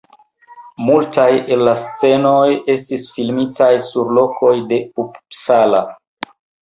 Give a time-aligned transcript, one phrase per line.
[0.85, 1.25] Multaj
[1.55, 2.41] el la scenoj
[2.77, 5.85] estis filmitaj sur lokoj de Uppsala.